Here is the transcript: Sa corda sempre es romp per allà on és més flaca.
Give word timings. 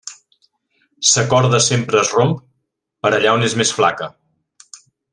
Sa 1.09 1.25
corda 1.33 1.59
sempre 1.67 1.99
es 2.05 2.15
romp 2.17 2.33
per 3.05 3.13
allà 3.19 3.37
on 3.39 3.49
és 3.51 3.59
més 3.63 3.79
flaca. 3.81 4.13